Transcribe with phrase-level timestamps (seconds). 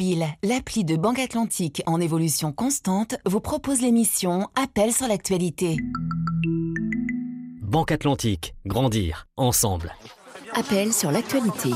[0.00, 5.76] Bill, l'appli de Banque Atlantique en évolution constante, vous propose l'émission Appel sur l'actualité.
[7.60, 9.92] Banque Atlantique, grandir ensemble.
[10.54, 11.68] Appel sur l'actualité.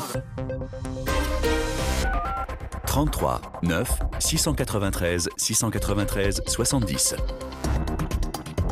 [2.86, 7.16] 33 9 693 693 70.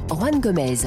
[0.09, 0.79] Juan Gomez.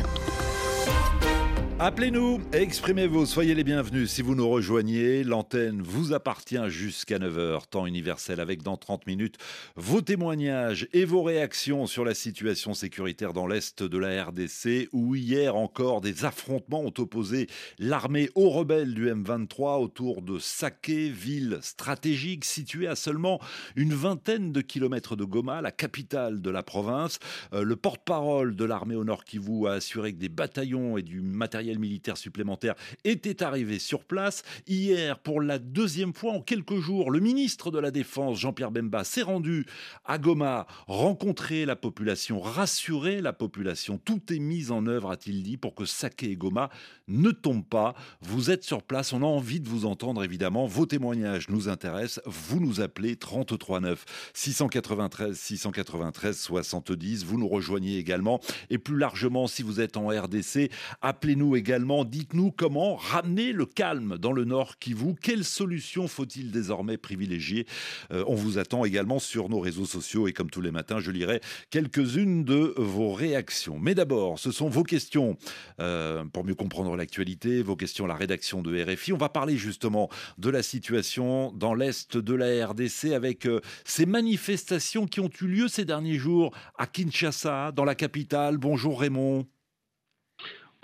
[1.77, 4.09] Appelez-nous, exprimez-vous, soyez les bienvenus.
[4.09, 9.35] Si vous nous rejoignez, l'antenne vous appartient jusqu'à 9h, temps universel, avec dans 30 minutes
[9.75, 15.15] vos témoignages et vos réactions sur la situation sécuritaire dans l'Est de la RDC, où
[15.15, 17.47] hier encore des affrontements ont opposé
[17.77, 23.41] l'armée aux rebelles du M23 autour de Saké, ville stratégique située à seulement
[23.75, 27.19] une vingtaine de kilomètres de Goma, la capitale de la province.
[27.51, 31.19] Euh, le porte-parole de l'armée au Nord Kivu a assuré que des bataillons et du
[31.19, 34.43] matériel militaire supplémentaire était arrivé sur place.
[34.67, 39.03] Hier, pour la deuxième fois en quelques jours, le ministre de la Défense, Jean-Pierre Bemba,
[39.03, 39.65] s'est rendu
[40.05, 43.97] à Goma, rencontrer la population, rassurer la population.
[43.97, 46.69] Tout est mis en œuvre, a-t-il dit, pour que Saké et Goma
[47.07, 47.95] ne tombent pas.
[48.21, 50.65] Vous êtes sur place, on a envie de vous entendre évidemment.
[50.65, 52.21] Vos témoignages nous intéressent.
[52.25, 57.25] Vous nous appelez 33 9 693 693 70.
[57.25, 58.39] Vous nous rejoignez également.
[58.69, 62.05] Et plus largement, si vous êtes en RDC, appelez-nous également.
[62.05, 65.15] Dites-nous comment ramener le calme dans le Nord Kivu.
[65.21, 67.65] Quelle solution faut-il désormais privilégier?
[68.11, 71.11] Euh, On vous attend également sur nos réseaux sociaux et comme tous les matins, je
[71.11, 73.79] lirai quelques-unes de vos réactions.
[73.79, 75.37] Mais d'abord, ce sont vos questions
[75.79, 79.13] euh, pour mieux comprendre l'actualité, vos questions à la rédaction de RFI.
[79.13, 84.05] On va parler justement de la situation dans l'Est de la RDC avec euh, ces
[84.05, 88.57] manifestations qui ont eu lieu ces derniers jours à Kinshasa, dans la capitale.
[88.57, 89.45] Bonjour Raymond.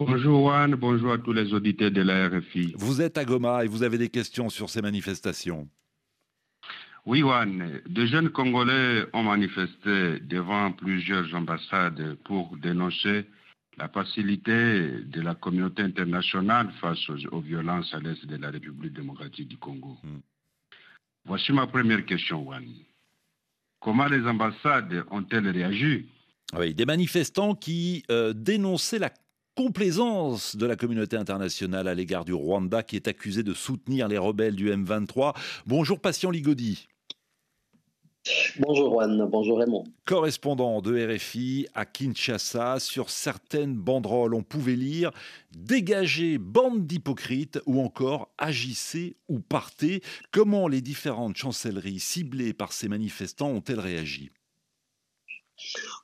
[0.03, 2.73] Bonjour Juan, bonjour à tous les auditeurs de la RFI.
[2.75, 5.69] Vous êtes à Goma et vous avez des questions sur ces manifestations.
[7.05, 13.27] Oui Juan, de jeunes Congolais ont manifesté devant plusieurs ambassades pour dénoncer
[13.77, 19.49] la facilité de la communauté internationale face aux, violences à l'est de la République démocratique
[19.49, 19.99] du Congo.
[20.03, 20.21] Hmm.
[21.25, 22.65] Voici ma première question, Juan.
[23.79, 26.07] Comment les ambassades ont-elles réagi?
[26.57, 29.11] Oui, des manifestants qui euh, dénonçaient la
[29.55, 34.17] complaisance de la communauté internationale à l'égard du Rwanda qui est accusé de soutenir les
[34.17, 35.35] rebelles du M23.
[35.65, 36.87] Bonjour Patient Ligodi.
[38.59, 39.83] Bonjour Juan, bonjour Raymond.
[40.05, 45.11] Correspondant de RFI à Kinshasa, sur certaines banderoles, on pouvait lire
[45.51, 50.03] Dégagez, bande d'hypocrites ou encore Agissez ou partez.
[50.31, 54.29] Comment les différentes chancelleries ciblées par ces manifestants ont-elles réagi?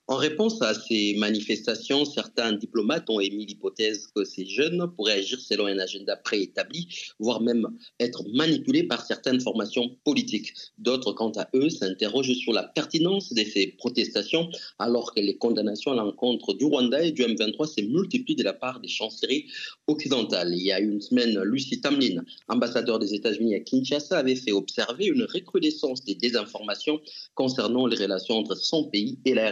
[0.09, 5.37] En réponse à ces manifestations, certains diplomates ont émis l'hypothèse que ces jeunes pourraient agir
[5.41, 6.87] selon un agenda préétabli,
[7.19, 7.67] voire même
[7.99, 10.53] être manipulés par certaines formations politiques.
[10.77, 15.91] D'autres, quant à eux, s'interrogent sur la pertinence de ces protestations, alors que les condamnations
[15.91, 19.47] à l'encontre du Rwanda et du M23 se multiplient de la part des chancelleries
[19.87, 20.53] occidentales.
[20.53, 25.07] Il y a une semaine, Lucie Tamlin, ambassadeur des États-Unis à Kinshasa, avait fait observer
[25.07, 27.01] une recrudescence des désinformations
[27.35, 29.46] concernant les relations entre son pays et la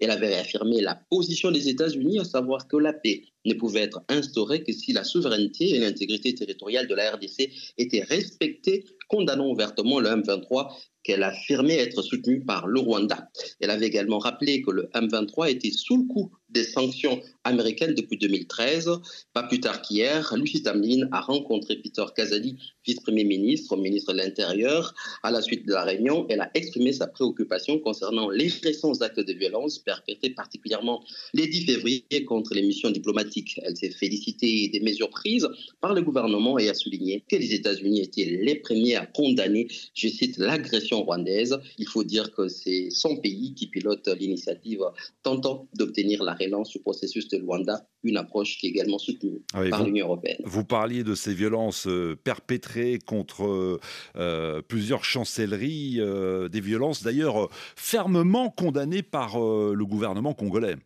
[0.00, 4.02] Elle avait réaffirmé la position des États-Unis, à savoir que la paix ne pouvait être
[4.08, 10.00] instaurée que si la souveraineté et l'intégrité territoriale de la RDC étaient respectées, condamnant ouvertement
[10.00, 10.68] le M23
[11.06, 13.28] qu'elle affirmait être soutenu par le Rwanda.
[13.60, 18.18] Elle avait également rappelé que le M23 était sous le coup des sanctions américaines depuis
[18.18, 18.90] 2013.
[19.32, 24.94] Pas plus tard qu'hier, Lucie Tamlin a rencontré Peter Kazadi, vice-premier ministre, ministre de l'Intérieur.
[25.22, 29.20] À la suite de la réunion, elle a exprimé sa préoccupation concernant les récents actes
[29.20, 33.60] de violence perpétrés particulièrement les 10 février contre les missions diplomatiques.
[33.62, 35.48] Elle s'est félicitée des mesures prises
[35.80, 40.08] par le gouvernement et a souligné que les États-Unis étaient les premiers à condamner, je
[40.08, 41.58] cite, l'agression rwandaise.
[41.78, 44.82] Il faut dire que c'est son pays qui pilote l'initiative
[45.22, 49.62] tentant d'obtenir la relance du processus de Luanda, une approche qui est également soutenue ah
[49.70, 50.38] par l'Union européenne.
[50.44, 53.80] Vous parliez de ces violences euh, perpétrées contre
[54.16, 60.76] euh, plusieurs chancelleries, euh, des violences d'ailleurs fermement condamnées par le gouvernement congolais.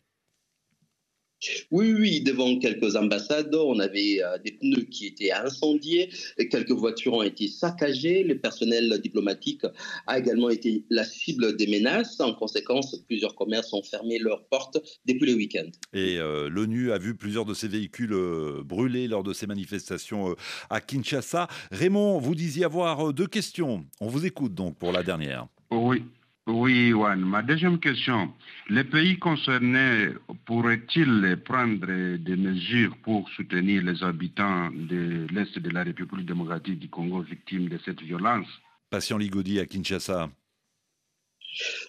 [1.71, 6.11] Oui, oui, devant quelques ambassades, on avait euh, des pneus qui étaient incendiés,
[6.51, 9.63] quelques voitures ont été saccagées, le personnel diplomatique
[10.07, 12.21] a également été la cible des menaces.
[12.21, 15.69] En conséquence, plusieurs commerces ont fermé leurs portes depuis le week-end.
[15.95, 20.35] Et euh, l'ONU a vu plusieurs de ces véhicules euh, brûlés lors de ces manifestations
[20.69, 21.49] à Kinshasa.
[21.71, 23.87] Raymond, vous disiez avoir deux questions.
[24.01, 25.47] On vous écoute donc pour la dernière.
[25.71, 26.03] Oui,
[26.51, 27.21] oui, Juan.
[27.21, 28.33] Ma deuxième question.
[28.69, 30.09] Les pays concernés
[30.45, 31.87] pourraient-ils prendre
[32.17, 37.69] des mesures pour soutenir les habitants de l'Est de la République démocratique du Congo victimes
[37.69, 38.49] de cette violence?
[38.91, 40.31] Patient Ligodi à Kinshasa.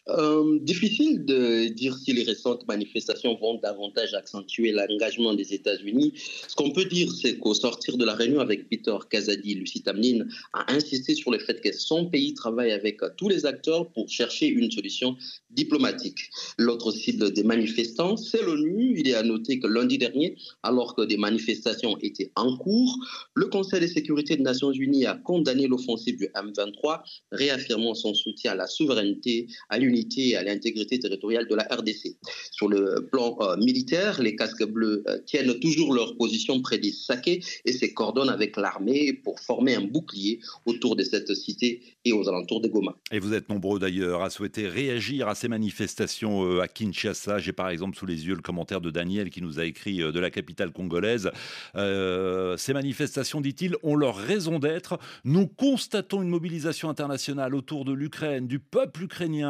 [0.10, 6.13] Euh, difficile de dire si les récentes manifestations vont davantage accentuer l'engagement des États-Unis.
[6.48, 10.25] Ce qu'on peut dire, c'est qu'au sortir de la réunion avec Peter Kazadi, Lucie Tamlin
[10.54, 14.48] a insisté sur le fait que son pays travaille avec tous les acteurs pour chercher
[14.48, 15.16] une solution
[15.52, 16.30] diplomatique.
[16.58, 18.96] L'autre cible des manifestants, c'est l'ONU.
[18.98, 22.98] Il est à noter que lundi dernier, alors que des manifestations étaient en cours,
[23.34, 28.52] le Conseil de sécurité des Nations Unies a condamné l'offensive du M23, réaffirmant son soutien
[28.52, 32.18] à la souveraineté à l'unité et à l'intégrité territoriale de la RDC.
[32.51, 36.92] Sur le plan euh, militaire, les casques bleus euh, tiennent toujours leur position près des
[36.92, 42.13] saquets et se coordonnent avec l'armée pour former un bouclier autour de cette cité et
[42.13, 42.95] aux alentours de Goma.
[43.12, 47.39] Et vous êtes nombreux d'ailleurs à souhaiter réagir à ces manifestations euh, à Kinshasa.
[47.39, 50.19] J'ai par exemple sous les yeux le commentaire de Daniel qui nous a écrit de
[50.19, 51.30] la capitale congolaise.
[51.75, 55.00] ces manifestations, dit-il, ont leur raison d'être.
[55.24, 59.41] Nous constatons une mobilisation internationale autour de l'Ukraine, du peuple ukrainien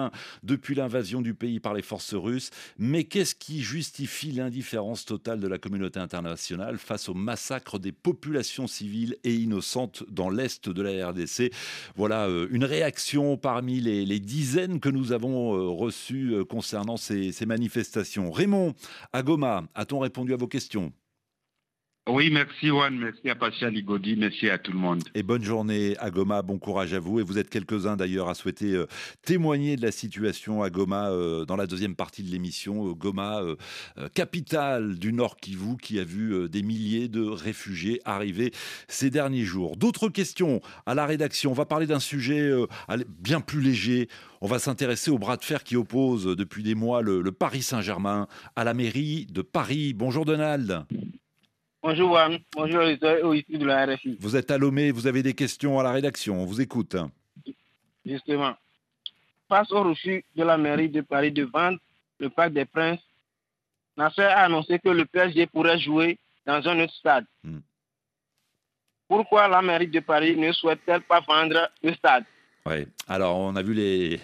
[0.43, 2.49] depuis l'invasion du pays par les forces russes.
[2.77, 8.67] Mais qu'est-ce qui justifie l'indifférence totale de la communauté internationale face au massacre des populations
[8.67, 11.51] civiles et innocentes dans l'est de la RDC
[11.95, 17.33] Voilà euh, une réaction parmi les, dizaines que nous avons euh, reçues euh, concernant ces,
[17.45, 18.31] manifestations.
[18.31, 18.73] Raymond,
[19.13, 20.93] à Goma, a-t-on répondu à vos questions?
[22.09, 25.03] Oui, merci Juan, merci à Pascal Ligodi, merci à tout le monde.
[25.13, 27.19] Et bonne journée à Goma, bon courage à vous.
[27.19, 28.87] Et vous êtes quelques-uns d'ailleurs à souhaiter euh,
[29.21, 32.89] témoigner de la situation à Goma euh, dans la deuxième partie de l'émission.
[32.89, 33.41] Euh, Goma,
[34.15, 38.51] capitale du Nord Kivu, qui a vu des milliers de réfugiés arriver
[38.87, 39.77] ces derniers jours.
[39.77, 41.51] D'autres questions à la rédaction.
[41.51, 42.51] On va parler d'un sujet
[43.07, 44.09] bien plus léger.
[44.41, 47.61] On va s'intéresser au bras de fer qui oppose depuis des mois le, le Paris
[47.61, 49.93] Saint-Germain à la mairie de Paris.
[49.93, 50.83] Bonjour Donald.
[51.83, 54.15] Bonjour Juan, bonjour les de la RFI.
[54.19, 56.95] Vous êtes à Lomé, vous avez des questions à la rédaction, on vous écoute.
[58.05, 58.53] Justement,
[59.49, 61.79] face au refus de la mairie de Paris de vendre
[62.19, 63.01] le Parc des Princes,
[63.97, 67.25] Nasser a annoncé que le PSG pourrait jouer dans un autre stade.
[67.43, 67.61] Hmm.
[69.07, 72.25] Pourquoi la mairie de Paris ne souhaite-t-elle pas vendre le stade?
[72.65, 72.85] Oui.
[73.07, 74.19] Alors, on a vu les,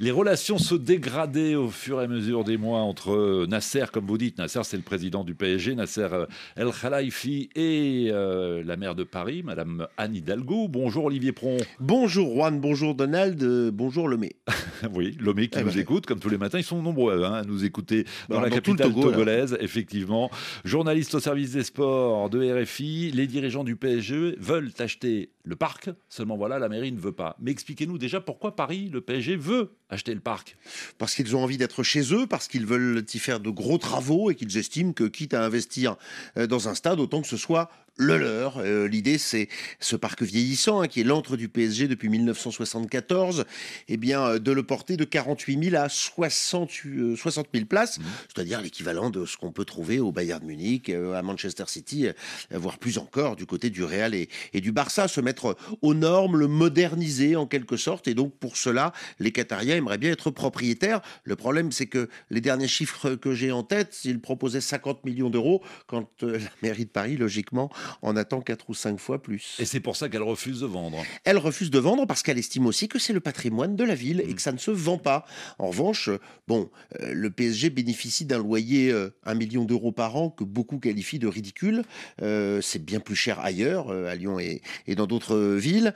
[0.00, 4.18] les relations se dégrader au fur et à mesure des mois entre Nasser, comme vous
[4.18, 6.26] dites, Nasser c'est le président du PSG, Nasser euh,
[6.56, 10.68] El Khalifi et euh, la maire de Paris, Madame Anne Hidalgo.
[10.68, 11.58] Bonjour Olivier Pron.
[11.78, 14.32] Bonjour Juan, bonjour Donald, euh, bonjour Lomé.
[14.94, 15.80] oui, Lomé qui eh nous ben.
[15.80, 18.94] écoute, comme tous les matins, ils sont nombreux hein, à nous écouter dans, la capitale
[18.94, 20.30] togolaise, effectivement.
[20.64, 25.90] Journaliste au service des sports de RFI, les dirigeants du PSG veulent acheter le parc,
[26.08, 27.36] seulement voilà, la mairie ne veut pas.
[27.40, 30.56] Mais expliquez-nous déjà pourquoi Paris, le PSG, veut acheter le parc.
[30.98, 34.30] Parce qu'ils ont envie d'être chez eux, parce qu'ils veulent y faire de gros travaux
[34.30, 35.96] et qu'ils estiment que quitte à investir
[36.36, 37.70] euh, dans un stade, autant que ce soit
[38.00, 38.58] le leur.
[38.58, 39.48] Euh, l'idée, c'est
[39.78, 43.44] ce parc vieillissant, hein, qui est l'antre du PSG depuis 1974,
[43.88, 48.02] eh bien, euh, de le porter de 48 000 à 60, 000 places, mmh.
[48.34, 52.08] c'est-à-dire l'équivalent de ce qu'on peut trouver au Bayern Munich, euh, à Manchester City,
[52.50, 56.48] voire plus encore du côté du Real et, du Barça, se mettre aux normes, le
[56.48, 58.08] moderniser en quelque sorte.
[58.08, 61.00] Et donc, pour cela, les Qatariens aimeraient bien être propriétaires.
[61.24, 65.30] Le problème, c'est que les derniers chiffres que j'ai en tête, ils proposaient 50 millions
[65.30, 67.70] d'euros, quand la mairie de Paris, logiquement,
[68.02, 69.56] en attend quatre ou cinq fois plus.
[69.58, 71.02] Et c'est pour ça qu'elle refuse de vendre.
[71.24, 74.20] Elle refuse de vendre parce qu'elle estime aussi que c'est le patrimoine de la ville
[74.20, 74.34] et mm.
[74.34, 75.24] que ça ne se vend pas.
[75.58, 76.10] En revanche,
[76.48, 80.78] bon, euh, le PSG bénéficie d'un loyer euh, un million d'euros par an que beaucoup
[80.78, 81.82] qualifient de ridicule.
[82.22, 85.94] Euh, c'est bien plus cher ailleurs, à Lyon et, et dans d'autres villes.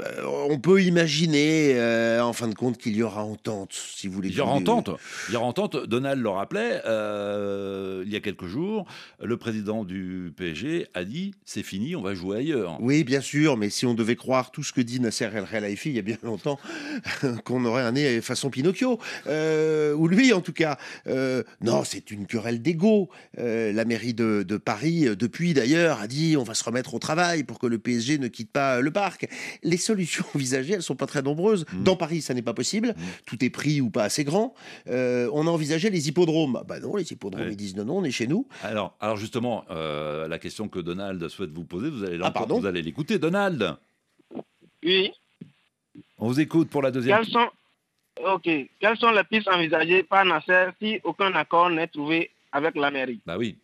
[0.00, 4.14] Euh, on peut imaginer, euh, en fin de compte, qu'il y aura entente, si vous
[4.14, 4.28] voulez.
[4.28, 4.90] Il y aura entente.
[5.28, 5.76] Il y aura entente.
[5.86, 8.86] Donald le rappelait, euh, il y a quelques jours,
[9.20, 12.78] le président du PSG a dit c'est fini, on va jouer ailleurs.
[12.80, 15.90] Oui, bien sûr, mais si on devait croire tout ce que dit Nasser El Khelaifi
[15.90, 16.58] il y a bien longtemps,
[17.44, 20.78] qu'on aurait un nez façon Pinocchio, ou lui en tout cas.
[21.60, 23.08] non, c'est une querelle d'ego.
[23.36, 27.42] la mairie de, de Paris, depuis d'ailleurs, a dit on va se remettre au travail
[27.42, 29.28] pour que le PSG ne quitte pas le parc
[29.62, 31.64] les solutions envisagées, elles sont pas très nombreuses.
[31.72, 31.82] Mmh.
[31.82, 32.88] Dans Paris, ça n'est pas possible.
[32.88, 33.02] Mmh.
[33.26, 34.54] Tout est pris ou pas assez grand.
[34.88, 36.62] Euh, on a envisagé les hippodromes.
[36.66, 38.46] Bah non, les hippodromes, ils disent non, non, on est chez nous.
[38.62, 42.66] Alors, alors justement, euh, la question que Donald souhaite vous poser, vous allez, ah, vous
[42.66, 43.18] allez l'écouter.
[43.18, 43.76] Donald
[44.84, 45.12] Oui.
[46.18, 47.18] On vous écoute pour la deuxième.
[47.18, 47.48] Quelles sont,
[48.24, 48.48] ok.
[48.80, 53.20] Quelles sont les pistes envisagées par Nasser si aucun accord n'est trouvé avec la mairie
[53.26, 53.56] Bah oui.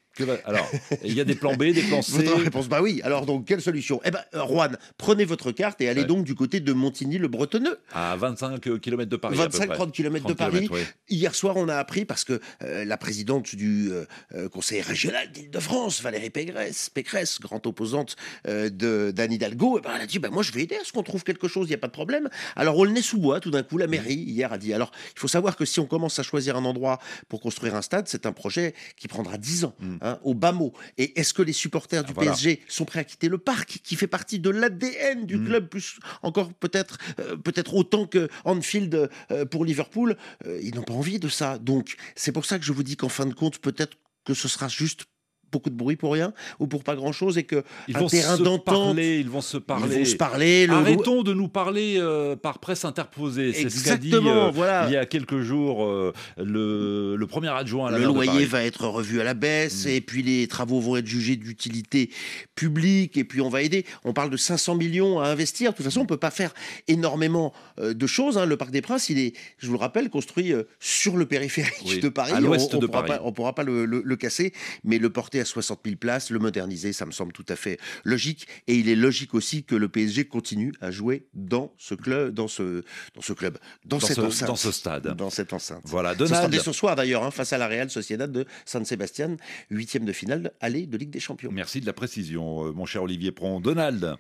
[0.45, 0.71] Alors,
[1.03, 2.23] il y a des plans B, des plans C.
[2.23, 3.01] Votre réponse, bah oui.
[3.05, 4.01] Alors donc, quelle solution?
[4.05, 7.79] Eh ben, Juan, prenez votre carte et allez donc du côté de Montigny-le-Bretonneux.
[7.93, 9.37] À 25 euh, km de Paris.
[9.37, 10.69] 25-30 km de Paris.
[11.09, 16.03] Hier soir, on a appris parce que euh, la présidente du euh, Conseil régional d'Île-de-France,
[16.03, 18.17] Valérie Pécresse, Pécresse, grande opposante
[18.47, 20.93] de d'Anne Hidalgo, eh ben, elle a dit bah, moi je vais aider à ce
[20.93, 22.29] qu'on trouve quelque chose, il n'y a pas de problème.
[22.57, 25.19] Alors on le sous bois, tout d'un coup, la mairie hier a dit alors il
[25.19, 28.27] faut savoir que si on commence à choisir un endroit pour construire un stade, c'est
[28.27, 29.75] un projet qui prendra 10 ans.
[29.81, 29.97] Mm.
[30.05, 30.75] Hein, au bas mot.
[30.99, 33.97] Et est-ce que les supporters ah, du PSG sont prêts à quitter le parc, qui
[33.97, 35.47] fait partie de l'ADN du mm.
[35.47, 40.83] club, plus encore peut-être euh, peut-être autant que Anfield euh, pour Liverpool euh, Ils n'ont
[40.83, 41.57] pas envie de ça.
[41.57, 43.97] Donc c'est pour ça que je vous dis qu'en fin de compte, peut-être
[44.27, 45.07] que ce sera juste
[45.55, 48.37] beaucoup de bruit pour rien ou pour pas grand chose et que ils vont terrain
[48.37, 52.59] d'entente ils vont se parler ils vont se parler arrêtons de nous parler euh, par
[52.59, 54.87] presse interposée c'est ce qu'a dit euh, voilà.
[54.89, 58.65] il y a quelques jours euh, le, le, premier adjoint à la le loyer va
[58.65, 59.91] être revu à la baisse mm.
[59.91, 62.11] et puis les travaux vont être jugés d'utilité
[62.57, 65.85] publique et puis on va aider on parle de 500 millions à investir de toute
[65.85, 66.53] façon on peut pas faire
[66.89, 68.47] énormément de choses hein.
[68.47, 72.09] le parc des Princes il est je vous le rappelle construit sur le périphérique de
[72.09, 75.44] Paris à l'ouest de Paris pas, on pourra pas le, le casser mais le porter
[75.45, 78.47] 60 000 places, le moderniser, ça me semble tout à fait logique.
[78.67, 82.49] Et il est logique aussi que le PSG continue à jouer dans ce club, dans
[82.49, 82.83] ce,
[83.15, 85.83] dans ce club, dans, cette ce, enceinte, dans ce stade, dans cette enceinte.
[85.85, 86.55] Voilà, Donald.
[86.55, 89.37] ce soir d'ailleurs, hein, face à la Real Sociedad de San Sebastian,
[89.71, 91.51] huitième de finale, aller de Ligue des Champions.
[91.53, 93.61] Merci de la précision, euh, mon cher Olivier Pron.
[93.61, 94.17] Donald,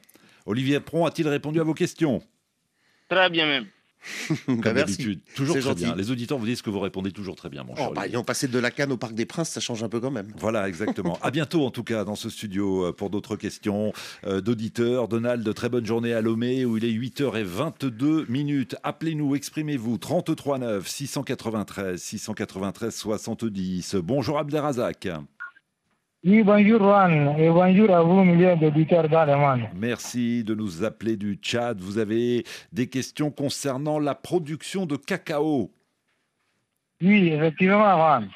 [0.46, 2.22] Olivier Pron a-t-il répondu à vos questions?
[3.08, 3.66] Très bien même.
[4.46, 5.20] Comme bah, d'habitude.
[5.34, 5.94] Toujours très bien.
[5.96, 7.88] Les auditeurs vous disent que vous répondez toujours très bien, mon cher.
[7.90, 10.00] Oh, bah, ont passé de la canne au Parc des Princes, ça change un peu
[10.00, 10.28] quand même.
[10.38, 11.18] Voilà, exactement.
[11.22, 13.92] à bientôt, en tout cas, dans ce studio euh, pour d'autres questions
[14.26, 15.08] euh, d'auditeurs.
[15.08, 18.76] Donald, très bonne journée à Lomé, où il est 8h22 minutes.
[18.82, 19.98] Appelez-nous, exprimez-vous.
[19.98, 23.96] 33 9 693 693 70.
[23.96, 25.08] Bonjour Abderrazak.
[26.26, 29.68] Oui, bonjour Juan et bonjour à vous, milliers d'auditeurs d'Allemagne.
[29.74, 31.78] Merci de nous appeler du Tchad.
[31.82, 35.70] Vous avez des questions concernant la production de cacao.
[37.02, 38.30] Oui, effectivement, Juan.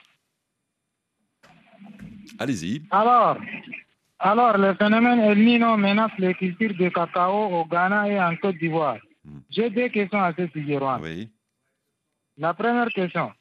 [2.38, 2.82] Allez-y.
[2.90, 3.38] Alors,
[4.18, 8.58] alors, le phénomène El Nino menace les cultures de cacao au Ghana et en Côte
[8.58, 8.98] d'Ivoire.
[9.24, 9.38] Hmm.
[9.48, 11.00] J'ai deux questions à ce sujet, Juan.
[11.02, 11.30] Oui.
[12.36, 13.32] La première question.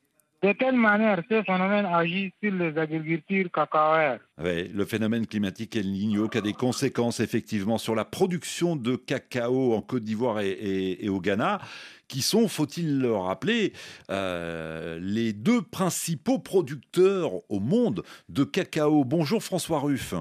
[0.43, 5.91] De quelle manière ce phénomène agit sur les agricultures cacaoères oui, le phénomène climatique El
[5.91, 11.09] Niño qui a des conséquences effectivement sur la production de cacao en Côte d'Ivoire et,
[11.09, 11.59] au Ghana,
[12.07, 13.73] qui sont, faut-il le rappeler,
[14.11, 19.03] euh, les deux principaux producteurs au monde de cacao.
[19.05, 20.13] Bonjour François Ruff.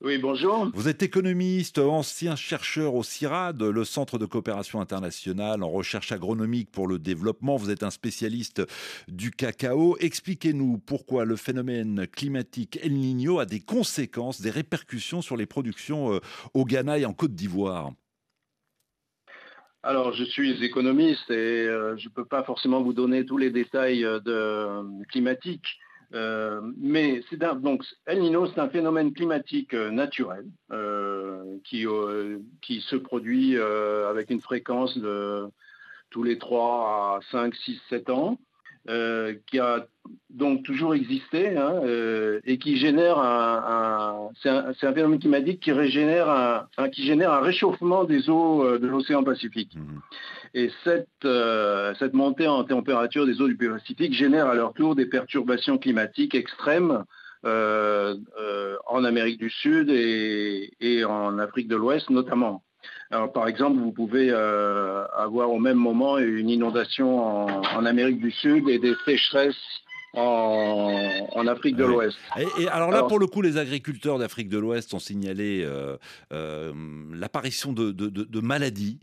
[0.00, 0.70] Oui, bonjour.
[0.74, 6.70] Vous êtes économiste, ancien chercheur au CIRAD, le Centre de coopération internationale en recherche agronomique
[6.70, 7.56] pour le développement.
[7.56, 8.62] Vous êtes un spécialiste
[9.08, 9.96] du cacao.
[9.98, 16.14] Expliquez-nous pourquoi le phénomène climatique El Niño a des conséquences, des répercussions sur les productions
[16.14, 16.20] euh,
[16.54, 17.90] au Ghana et en Côte d'Ivoire.
[19.82, 23.50] Alors, je suis économiste et euh, je ne peux pas forcément vous donner tous les
[23.50, 25.78] détails euh, de, climatiques.
[26.14, 31.86] Euh, mais c'est donc El Nino, c'est un phénomène climatique euh, naturel euh, qui,
[32.62, 35.46] qui se produit avec une fréquence de
[36.10, 38.38] tous les 3 à 5, 6, 7 ans.
[38.88, 39.86] Euh, qui a
[40.30, 46.30] donc toujours existé hein, euh, et qui génère un, c'est un, phénomène climatique qui régénère
[46.30, 49.76] un, qui génère un réchauffement des eaux euh, de l'océan Pacifique.
[49.76, 49.98] Mmh.
[50.54, 51.28] Et cette,
[51.98, 56.34] cette montée en température des eaux du Pacifique génère à leur tour des perturbations climatiques
[56.34, 57.04] extrêmes
[57.44, 62.62] en Amérique du Sud et, et en Afrique de l'Ouest notamment.
[63.10, 68.30] Alors, par exemple, vous pouvez euh, avoir au même moment une inondation en, Amérique du
[68.30, 69.56] Sud et des sécheresses
[70.14, 72.18] en, Afrique de l'Ouest.
[72.58, 75.96] Et, alors là, pour le coup, les agriculteurs d'Afrique de l'Ouest ont signalé euh,
[76.32, 76.72] euh,
[77.14, 78.98] l'apparition de, maladies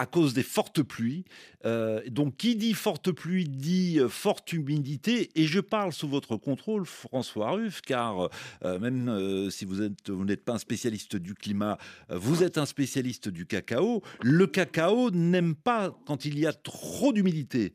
[0.00, 1.26] à cause des fortes pluies.
[1.66, 5.28] Euh, donc, qui dit forte pluie dit euh, forte humidité.
[5.34, 8.30] Et je parle sous votre contrôle, François Ruff, car
[8.64, 11.76] euh, même si vous n'êtes pas un spécialiste du climat,
[12.08, 14.02] vous êtes un spécialiste du cacao.
[14.22, 17.74] Le cacao n'aime pas quand il y a trop d'humidité.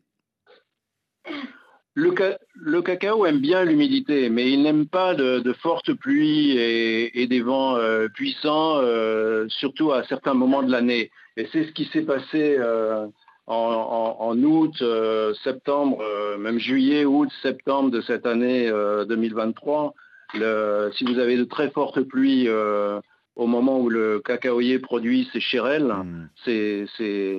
[1.94, 7.78] Le, cacao aime bien l'humidité, mais il n'aime pas de, fortes pluies et, des vents
[8.16, 8.82] puissants,
[9.48, 11.12] surtout à certains moments de l'année.
[11.38, 13.08] Et c'est ce qui s'est passé euh,
[13.48, 18.70] en, août, euh, septembre, euh, même juillet, août, septembre de cette année
[19.08, 19.94] 2023.
[20.94, 22.50] si vous avez de très fortes pluies
[23.36, 26.30] au moment où le cacaoyer produit ses chérelles, hmm.
[26.46, 26.88] c'est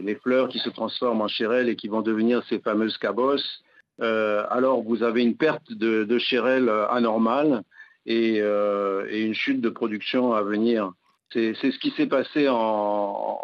[0.02, 3.62] les fleurs qui se transforment en chérelles et qui vont devenir ces fameuses cabosses.
[3.98, 7.62] alors vous avez une perte de, de chérelles anormale
[8.04, 10.92] et, une chute de production à venir.
[11.32, 13.38] C'est ce qui s'est passé en,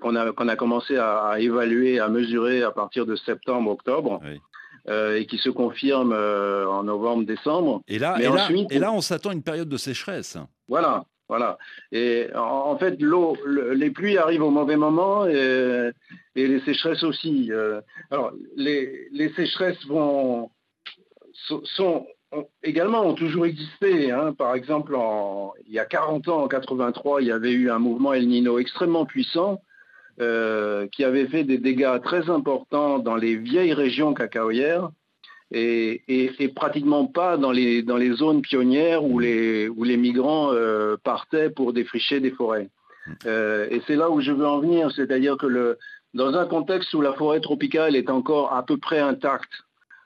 [0.00, 4.20] qu'on a, qu'on a commencé à, évaluer, à mesurer à partir de septembre, octobre.
[4.88, 7.82] et qui se confirme en novembre, décembre.
[7.88, 10.38] Et là, et, ensuite, là, et là, on s'attend à une période de sécheresse.
[10.68, 11.58] Voilà, voilà.
[11.90, 15.90] Et en, fait, l'eau, les pluies arrivent au mauvais moment et,
[16.34, 17.48] les sécheresses aussi.
[17.50, 17.80] Euh.
[18.10, 20.50] alors, les, sécheresses vont,
[21.64, 22.06] sont,
[22.62, 24.12] également ont toujours existé.
[24.12, 24.34] Hein.
[24.34, 24.96] Par exemple,
[25.66, 28.58] il y a 40 ans, en 83, il y avait eu un mouvement El Nino
[28.58, 29.60] extrêmement puissant
[30.18, 34.88] euh, qui avait fait des dégâts très importants dans les vieilles régions cacaoyères
[35.52, 36.00] et,
[36.54, 41.50] pratiquement pas dans les, dans les zones pionnières où les, où les migrants euh, partaient
[41.50, 42.70] pour défricher des forêts.
[43.26, 45.76] Euh, et c'est là où je veux en venir, c'est-à-dire que le,
[46.14, 49.52] dans un contexte où la forêt tropicale est encore à peu près intacte,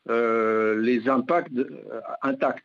[0.09, 1.53] les impacts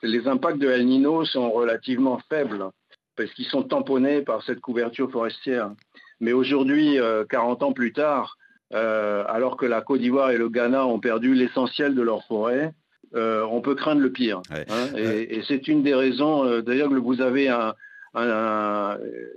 [0.01, 2.71] les impacts de El Nino sont relativement faibles
[3.15, 5.69] parce qu'ils sont tamponnés par cette couverture forestière.
[6.19, 6.97] Mais aujourd'hui,
[7.29, 8.37] 40 ans plus tard,
[8.73, 12.73] euh, alors que la Côte d'Ivoire et le Ghana ont perdu l'essentiel de leur forêt,
[13.15, 14.41] euh, on peut craindre le pire.
[14.51, 14.97] Hein.
[14.97, 17.49] et, c'est une des raisons, euh, d'ailleurs, que vous avez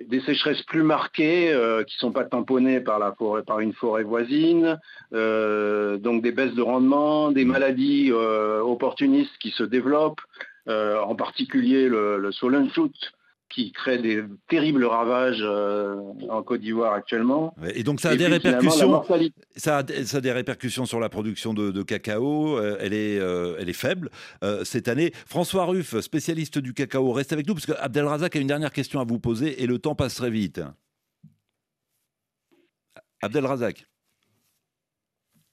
[0.07, 1.53] des sécheresses plus marquées
[1.87, 4.79] qui ne sont pas tamponnées par, la forêt, par une forêt voisine,
[5.11, 10.21] donc des baisses de rendement, des maladies opportunistes qui se développent,
[10.69, 12.95] en particulier le, le shoot
[13.49, 15.97] qui crée des terribles ravages euh,
[16.29, 17.55] en Côte d'Ivoire actuellement.
[17.75, 19.03] Et donc ça a des répercussions.
[19.57, 22.59] Ça a, des répercussions sur la production de, cacao.
[22.59, 24.11] Euh, elle est, euh, elle est faible
[24.65, 25.13] cette année.
[25.27, 29.01] François Ruff, spécialiste du cacao, reste avec nous parce que Abdelrazak a une dernière question
[29.01, 30.61] à vous poser et le temps passe très vite.
[33.23, 33.87] Abdelrazak.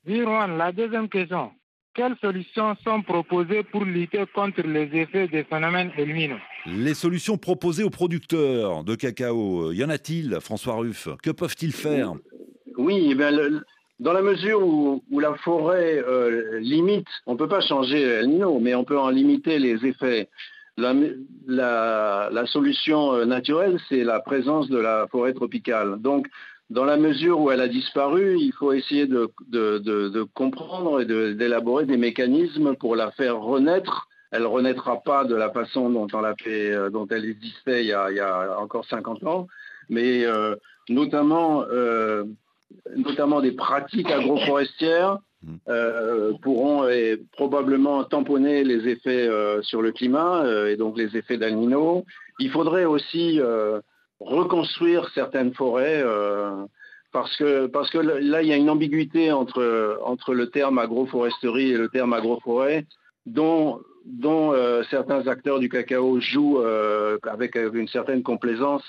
[0.08, 1.52] Oui, la deuxième question.
[1.94, 7.84] Quelles solutions sont proposées pour lutter contre les effets des phénomènes éliminaux Les solutions proposées
[7.84, 11.08] aux producteurs de cacao, y en a-t-il, François Ruff?
[11.22, 12.14] Que peuvent-ils faire?
[12.78, 13.16] Oui, eh
[14.00, 18.30] dans la mesure où, la forêt euh, limite, on ne peut pas changer El
[18.62, 20.28] mais on peut en limiter les effets.
[20.78, 26.02] La, la solution euh, naturelle, c'est la présence de la forêt tropicale.
[26.02, 26.28] Donc,
[26.70, 29.30] dans la mesure où elle a disparu, il faut essayer de,
[30.34, 34.08] comprendre et d'élaborer des mécanismes pour la faire renaître.
[34.36, 38.60] Elle ne renaîtra pas de la façon dont, euh, dont elle existait il y, a,
[38.60, 39.48] encore 50 ans,
[39.88, 40.56] mais euh,
[40.90, 42.26] notamment, euh,
[42.98, 46.38] notamment des pratiques agroforestières mmh.
[46.42, 46.86] pourront
[47.32, 49.30] probablement tamponner les effets
[49.62, 52.04] sur le climat et donc les effets d'Almino.
[52.40, 53.40] Il faudrait aussi
[54.20, 56.04] reconstruire certaines forêts
[57.14, 61.72] parce que, parce que là, il y a une ambiguïté entre, entre le terme agroforesterie
[61.72, 62.86] et le terme agroforêt
[63.26, 68.84] dont, dont euh, certains acteurs du cacao jouent euh, avec une certaine complaisance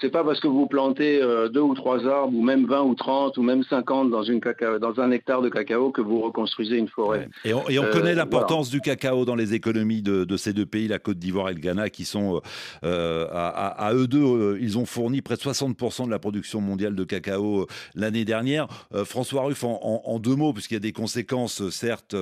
[0.00, 2.94] c'est pas parce que vous plantez euh, deux ou trois arbres, ou même 20 ou
[2.94, 4.40] 30, ou même 50 dans, une
[4.80, 7.28] dans un hectare de cacao que vous reconstruisez une forêt.
[7.44, 11.18] Et on, connaît l'importance du cacao dans les économies de, ces deux pays, la Côte
[11.18, 12.40] d'Ivoire et le Ghana, qui sont
[12.82, 17.66] à, eux deux, ils ont fourni près de 60% de la production mondiale de cacao
[17.94, 18.68] l'année dernière.
[19.04, 22.14] François Ruff, en, deux mots, puisqu'il y a des conséquences, certes,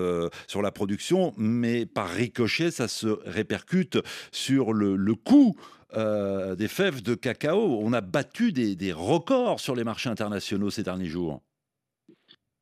[0.47, 3.98] sur la production, mais par ricochet, ça se répercute
[4.31, 5.57] sur le, le coût
[5.94, 7.81] euh, des fèves de cacao.
[7.83, 11.40] On a battu des, records sur les marchés internationaux ces derniers jours.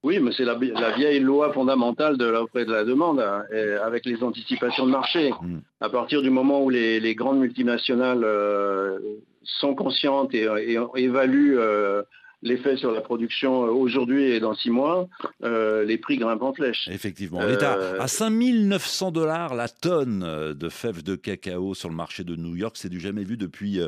[0.03, 3.45] Oui, mais c'est la, vieille loi fondamentale de l'offre et de la demande, hein,
[3.85, 5.31] avec les anticipations de marché.
[5.43, 5.59] Hmm.
[5.81, 8.99] À partir du moment où les, grandes multinationales euh,
[9.43, 10.49] sont conscientes et,
[10.97, 12.03] évaluent euh,
[12.43, 15.09] l'effet sur la production euh, aujourd'hui et dans six mois,
[15.43, 16.89] euh, les prix grimpent en flèche.
[16.91, 17.41] Effectivement.
[17.43, 22.25] On est à, 5900 dollars la tonne euh, de fèves de cacao sur le marché
[22.25, 22.77] de New York.
[22.77, 23.81] C'est du jamais vu depuis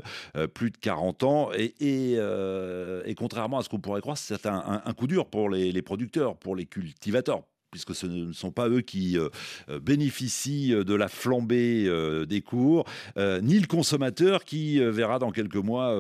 [0.55, 1.51] plus de 40 ans.
[1.57, 5.73] Et, et, contrairement à ce qu'on pourrait croire, c'est un, un, coup dur pour les,
[5.73, 9.29] les producteurs, pour les cultivateurs puisque ce ne sont pas eux qui euh,
[9.71, 12.85] euh, bénéficient de la flambée euh, des cours,
[13.17, 15.97] ni le consommateur qui verra dans quelques mois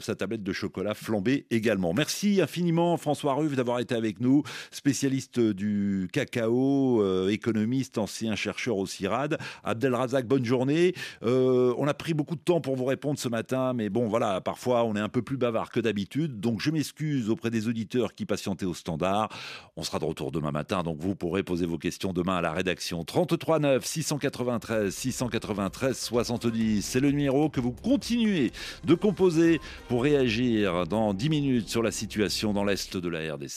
[0.00, 1.94] sa tablette de chocolat flamber également.
[1.94, 8.84] Merci infiniment François Ruff d'avoir été avec nous, spécialiste du cacao, économiste, ancien chercheur au
[8.86, 9.38] CIRAD.
[9.62, 10.94] Abdelrazak, bonne journée.
[11.22, 14.84] on a pris beaucoup de temps pour vous répondre ce matin, mais bon voilà, parfois
[14.84, 18.26] on est un peu plus bavard que d'habitude, donc je m'excuse auprès des auditeurs qui
[18.26, 19.30] patientaient au standard.
[19.76, 22.40] On sera de retour demain matin, donc vous vous pourrez poser vos questions demain à
[22.40, 23.04] la rédaction.
[23.04, 26.82] 33 9 693 693 70.
[26.82, 28.50] C'est le numéro que vous continuez
[28.82, 33.52] de composer pour réagir dans 10 minutes sur la situation dans l'Est de la RDC.